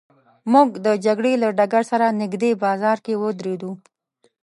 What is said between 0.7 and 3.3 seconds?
د جګړې له ډګر سره نږدې بازار کې